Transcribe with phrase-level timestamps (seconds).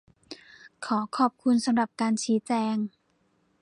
[0.85, 2.75] ขอขอบคุณสำหรับการชี้แจง!